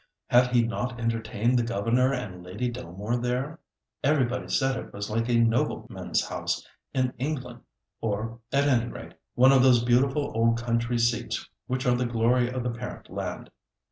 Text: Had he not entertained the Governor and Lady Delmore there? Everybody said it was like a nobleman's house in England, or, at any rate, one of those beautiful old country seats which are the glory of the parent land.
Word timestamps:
Had 0.31 0.47
he 0.47 0.63
not 0.63 0.99
entertained 0.99 1.59
the 1.59 1.63
Governor 1.63 2.11
and 2.11 2.43
Lady 2.43 2.69
Delmore 2.69 3.17
there? 3.17 3.59
Everybody 4.03 4.47
said 4.47 4.75
it 4.75 4.91
was 4.91 5.11
like 5.11 5.29
a 5.29 5.37
nobleman's 5.37 6.27
house 6.27 6.65
in 6.91 7.13
England, 7.19 7.59
or, 8.01 8.39
at 8.51 8.67
any 8.67 8.87
rate, 8.89 9.13
one 9.35 9.51
of 9.51 9.61
those 9.61 9.83
beautiful 9.83 10.31
old 10.33 10.57
country 10.57 10.97
seats 10.97 11.47
which 11.67 11.85
are 11.85 11.95
the 11.95 12.07
glory 12.07 12.49
of 12.49 12.63
the 12.63 12.71
parent 12.71 13.11
land. 13.11 13.51